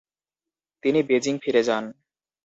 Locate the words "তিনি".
0.83-0.99